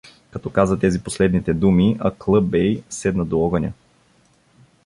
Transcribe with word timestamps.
Като 0.31 0.49
каза 0.49 0.79
тези 0.79 1.03
последните 1.03 1.53
думи, 1.53 1.97
Аклъ 1.99 2.41
бей 2.41 2.83
седна 2.89 3.25
до 3.25 3.39
огъня. 3.45 3.73